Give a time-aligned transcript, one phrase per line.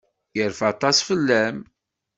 [0.37, 1.57] Yerfa aṭas fell-am.